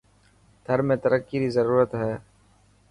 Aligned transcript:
ٿر 0.65 0.79
۾ 0.91 0.95
ترقي 1.03 1.37
ري 1.43 1.49
ضرورت 1.57 1.91
هي. 2.01 2.13